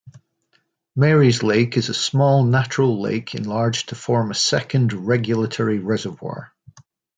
[0.95, 6.51] Marys Lake is a small natural lake enlarged to form a second regulatory reservoir.